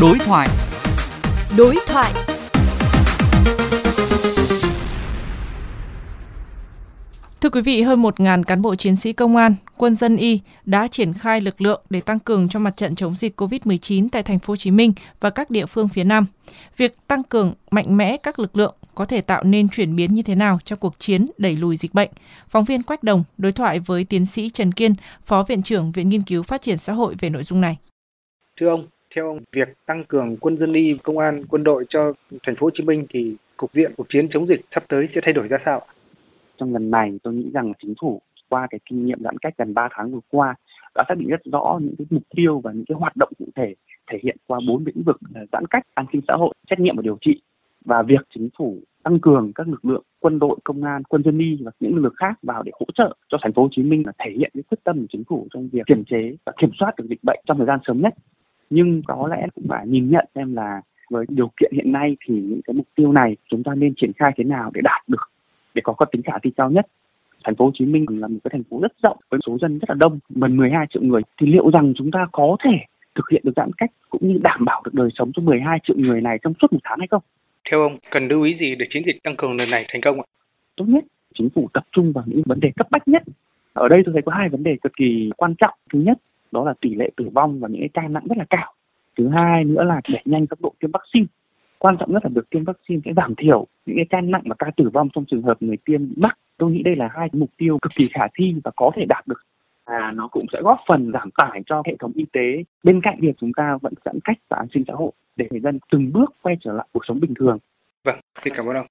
Đối 0.00 0.18
thoại. 0.18 0.48
Đối 1.58 1.76
thoại. 1.86 2.12
Thưa 7.40 7.50
quý 7.50 7.60
vị, 7.60 7.82
hơn 7.82 8.02
1.000 8.02 8.42
cán 8.42 8.62
bộ 8.62 8.74
chiến 8.74 8.96
sĩ 8.96 9.12
công 9.12 9.36
an, 9.36 9.54
quân 9.76 9.94
dân 9.94 10.16
y 10.16 10.40
đã 10.64 10.88
triển 10.88 11.12
khai 11.12 11.40
lực 11.40 11.60
lượng 11.60 11.82
để 11.90 12.00
tăng 12.00 12.18
cường 12.18 12.48
cho 12.48 12.58
mặt 12.58 12.76
trận 12.76 12.94
chống 12.94 13.14
dịch 13.14 13.40
COVID-19 13.40 14.08
tại 14.12 14.22
thành 14.22 14.38
phố 14.38 14.52
Hồ 14.52 14.56
Chí 14.56 14.70
Minh 14.70 14.92
và 15.20 15.30
các 15.30 15.50
địa 15.50 15.66
phương 15.66 15.88
phía 15.88 16.04
Nam. 16.04 16.26
Việc 16.76 16.96
tăng 17.06 17.22
cường 17.22 17.54
mạnh 17.70 17.96
mẽ 17.96 18.16
các 18.16 18.38
lực 18.38 18.56
lượng 18.56 18.74
có 18.94 19.04
thể 19.04 19.20
tạo 19.20 19.44
nên 19.44 19.68
chuyển 19.68 19.96
biến 19.96 20.14
như 20.14 20.22
thế 20.22 20.34
nào 20.34 20.58
trong 20.64 20.78
cuộc 20.78 20.94
chiến 20.98 21.26
đẩy 21.38 21.56
lùi 21.56 21.76
dịch 21.76 21.94
bệnh? 21.94 22.10
Phóng 22.48 22.64
viên 22.64 22.82
Quách 22.82 23.02
Đồng 23.02 23.24
đối 23.38 23.52
thoại 23.52 23.78
với 23.78 24.04
tiến 24.04 24.26
sĩ 24.26 24.50
Trần 24.50 24.72
Kiên, 24.72 24.94
Phó 25.24 25.42
Viện 25.42 25.62
trưởng 25.62 25.92
Viện 25.92 26.08
Nghiên 26.08 26.22
cứu 26.22 26.42
Phát 26.42 26.62
triển 26.62 26.76
Xã 26.76 26.92
hội 26.92 27.14
về 27.18 27.30
nội 27.30 27.42
dung 27.42 27.60
này. 27.60 27.76
Thưa 28.60 28.68
ông, 28.68 28.86
theo 29.16 29.26
ông, 29.26 29.40
việc 29.52 29.68
tăng 29.86 30.04
cường 30.04 30.36
quân 30.36 30.58
dân 30.58 30.72
y, 30.72 30.96
công 31.02 31.18
an, 31.18 31.44
quân 31.48 31.64
đội 31.64 31.84
cho 31.88 32.12
thành 32.46 32.56
phố 32.56 32.66
Hồ 32.66 32.70
Chí 32.74 32.84
Minh 32.84 33.06
thì 33.10 33.36
cục 33.56 33.72
diện 33.74 33.92
cuộc 33.96 34.06
chiến 34.08 34.28
chống 34.30 34.46
dịch 34.46 34.60
sắp 34.74 34.84
tới 34.88 35.08
sẽ 35.14 35.20
thay 35.24 35.32
đổi 35.32 35.48
ra 35.48 35.58
sao? 35.64 35.82
Trong 36.58 36.72
lần 36.72 36.90
này 36.90 37.18
tôi 37.22 37.34
nghĩ 37.34 37.50
rằng 37.54 37.72
chính 37.82 37.94
phủ 38.00 38.20
qua 38.48 38.66
cái 38.70 38.80
kinh 38.90 39.06
nghiệm 39.06 39.18
giãn 39.22 39.38
cách 39.38 39.54
gần 39.58 39.74
3 39.74 39.88
tháng 39.90 40.12
vừa 40.12 40.20
qua 40.30 40.54
đã 40.94 41.04
xác 41.08 41.14
định 41.18 41.28
rất 41.28 41.40
rõ 41.44 41.78
những 41.82 41.94
cái 41.98 42.06
mục 42.10 42.22
tiêu 42.36 42.60
và 42.64 42.72
những 42.72 42.84
cái 42.84 42.96
hoạt 42.98 43.16
động 43.16 43.32
cụ 43.38 43.44
thể 43.56 43.74
thể 44.10 44.18
hiện 44.22 44.36
qua 44.46 44.60
bốn 44.68 44.84
lĩnh 44.86 45.02
vực 45.02 45.16
là 45.34 45.40
giãn 45.52 45.66
cách, 45.66 45.82
an 45.94 46.06
sinh 46.12 46.20
xã 46.28 46.34
hội, 46.34 46.54
trách 46.70 46.80
nhiệm 46.80 46.96
và 46.96 47.02
điều 47.02 47.18
trị 47.20 47.42
và 47.84 48.02
việc 48.02 48.26
chính 48.34 48.48
phủ 48.58 48.78
tăng 49.02 49.20
cường 49.20 49.52
các 49.54 49.68
lực 49.68 49.84
lượng 49.84 50.02
quân 50.20 50.38
đội, 50.38 50.56
công 50.64 50.84
an, 50.84 51.02
quân 51.08 51.22
dân 51.22 51.38
y 51.38 51.58
và 51.64 51.70
những 51.80 51.94
lực 51.94 52.02
lượng 52.02 52.14
khác 52.16 52.38
vào 52.42 52.62
để 52.62 52.72
hỗ 52.80 52.86
trợ 52.94 53.16
cho 53.28 53.38
thành 53.42 53.52
phố 53.52 53.62
Hồ 53.62 53.68
Chí 53.72 53.82
Minh 53.82 54.02
là 54.06 54.12
thể 54.18 54.30
hiện 54.30 54.50
cái 54.54 54.62
quyết 54.62 54.78
tâm 54.84 54.98
của 55.00 55.06
chính 55.12 55.24
phủ 55.28 55.46
trong 55.54 55.68
việc 55.72 55.82
kiềm 55.86 56.04
chế 56.04 56.36
và 56.46 56.52
kiểm 56.60 56.70
soát 56.78 56.92
được 56.96 57.04
dịch 57.08 57.24
bệnh 57.24 57.40
trong 57.46 57.58
thời 57.58 57.66
gian 57.66 57.78
sớm 57.86 58.00
nhất. 58.00 58.14
Nhưng 58.70 59.02
có 59.06 59.28
lẽ 59.30 59.46
cũng 59.54 59.64
phải 59.68 59.86
nhìn 59.86 60.10
nhận 60.10 60.24
xem 60.34 60.54
là 60.54 60.80
với 61.10 61.26
điều 61.28 61.50
kiện 61.60 61.72
hiện 61.74 61.92
nay 61.92 62.16
thì 62.26 62.34
những 62.34 62.60
cái 62.64 62.74
mục 62.74 62.86
tiêu 62.94 63.12
này 63.12 63.36
chúng 63.50 63.62
ta 63.62 63.74
nên 63.74 63.94
triển 63.96 64.12
khai 64.12 64.32
thế 64.36 64.44
nào 64.44 64.70
để 64.74 64.80
đạt 64.84 65.08
được 65.08 65.30
để 65.74 65.82
có 65.84 65.92
có 65.92 66.06
tính 66.06 66.22
khả 66.22 66.38
thi 66.42 66.50
cao 66.56 66.70
nhất. 66.70 66.86
Thành 67.44 67.54
phố 67.56 67.64
Hồ 67.64 67.70
Chí 67.74 67.84
Minh 67.84 68.06
là 68.08 68.28
một 68.28 68.38
cái 68.44 68.50
thành 68.52 68.62
phố 68.70 68.80
rất 68.82 68.92
rộng 69.02 69.16
với 69.30 69.40
số 69.46 69.58
dân 69.60 69.78
rất 69.78 69.90
là 69.90 69.94
đông, 69.98 70.18
gần 70.28 70.56
12 70.56 70.86
triệu 70.90 71.02
người 71.02 71.22
thì 71.40 71.46
liệu 71.46 71.70
rằng 71.70 71.92
chúng 71.96 72.10
ta 72.10 72.26
có 72.32 72.56
thể 72.64 72.78
thực 73.14 73.30
hiện 73.30 73.42
được 73.44 73.52
giãn 73.56 73.70
cách 73.72 73.90
cũng 74.10 74.28
như 74.28 74.38
đảm 74.42 74.64
bảo 74.64 74.82
được 74.84 74.94
đời 74.94 75.08
sống 75.14 75.32
cho 75.32 75.42
12 75.42 75.78
triệu 75.84 75.96
người 75.98 76.20
này 76.20 76.38
trong 76.42 76.52
suốt 76.60 76.72
một 76.72 76.78
tháng 76.84 76.98
hay 76.98 77.08
không? 77.10 77.22
Theo 77.70 77.80
ông, 77.80 77.98
cần 78.10 78.28
lưu 78.28 78.42
ý 78.42 78.56
gì 78.60 78.74
để 78.78 78.86
chiến 78.90 79.02
dịch 79.06 79.22
tăng 79.22 79.36
cường 79.36 79.56
lần 79.56 79.70
này 79.70 79.86
thành 79.92 80.00
công 80.04 80.20
ạ? 80.20 80.26
Tốt 80.76 80.84
nhất, 80.88 81.04
chính 81.38 81.48
phủ 81.54 81.68
tập 81.72 81.84
trung 81.92 82.12
vào 82.12 82.24
những 82.26 82.42
vấn 82.46 82.60
đề 82.60 82.70
cấp 82.76 82.86
bách 82.90 83.08
nhất. 83.08 83.22
Ở 83.72 83.88
đây 83.88 84.02
tôi 84.04 84.12
thấy 84.12 84.22
có 84.22 84.32
hai 84.32 84.48
vấn 84.48 84.62
đề 84.62 84.76
cực 84.82 84.92
kỳ 84.96 85.30
quan 85.36 85.54
trọng. 85.54 85.74
Thứ 85.92 86.00
nhất, 86.00 86.18
đó 86.56 86.64
là 86.64 86.74
tỷ 86.80 86.94
lệ 86.94 87.10
tử 87.16 87.28
vong 87.32 87.60
và 87.60 87.68
những 87.68 87.80
cái 87.80 87.88
ca 87.94 88.08
nặng 88.08 88.26
rất 88.28 88.38
là 88.38 88.44
cao. 88.50 88.72
Thứ 89.18 89.28
hai 89.28 89.64
nữa 89.64 89.84
là 89.84 90.00
đẩy 90.08 90.22
nhanh 90.24 90.46
tốc 90.46 90.60
độ 90.62 90.72
tiêm 90.80 90.90
vaccine. 90.90 91.26
Quan 91.78 91.96
trọng 91.98 92.12
nhất 92.12 92.24
là 92.24 92.30
được 92.34 92.50
tiêm 92.50 92.64
vaccine 92.64 93.00
sẽ 93.04 93.12
giảm 93.16 93.34
thiểu 93.34 93.66
những 93.86 93.96
cái 93.96 94.06
ca 94.10 94.20
nặng 94.20 94.42
và 94.46 94.54
ca 94.58 94.70
tử 94.76 94.90
vong 94.92 95.08
trong 95.14 95.24
trường 95.24 95.42
hợp 95.42 95.56
người 95.60 95.76
tiêm 95.84 96.00
mắc. 96.16 96.38
Tôi 96.58 96.70
nghĩ 96.70 96.82
đây 96.82 96.96
là 96.96 97.08
hai 97.12 97.28
mục 97.32 97.50
tiêu 97.56 97.78
cực 97.82 97.92
kỳ 97.96 98.04
khả 98.14 98.26
thi 98.34 98.54
và 98.64 98.70
có 98.76 98.90
thể 98.96 99.04
đạt 99.08 99.26
được 99.26 99.42
à, 99.84 100.12
nó 100.14 100.28
cũng 100.28 100.46
sẽ 100.52 100.58
góp 100.62 100.78
phần 100.88 101.12
giảm 101.12 101.30
tải 101.30 101.62
cho 101.66 101.82
hệ 101.86 101.96
thống 101.98 102.12
y 102.14 102.24
tế 102.32 102.62
bên 102.82 103.00
cạnh 103.00 103.16
việc 103.20 103.36
chúng 103.40 103.52
ta 103.56 103.78
vẫn 103.82 103.92
giãn 104.04 104.18
cách 104.24 104.38
và 104.48 104.56
an 104.56 104.66
sinh 104.74 104.84
xã 104.88 104.94
hội 104.94 105.10
để 105.36 105.46
người 105.50 105.60
dân 105.60 105.78
từng 105.92 106.12
bước 106.12 106.34
quay 106.42 106.56
trở 106.60 106.72
lại 106.72 106.86
cuộc 106.92 107.02
sống 107.08 107.20
bình 107.20 107.34
thường. 107.34 107.58
Vâng, 108.04 108.20
xin 108.44 108.52
cảm 108.56 108.66
ơn 108.66 108.76
ông. 108.76 108.84